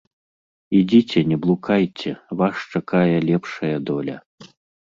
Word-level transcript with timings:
Ідзіце, 0.79 1.19
не 1.33 1.37
блукайце, 1.43 2.11
вас 2.41 2.57
чакае 2.81 3.15
лепшая 3.29 3.75
доля. 3.93 4.15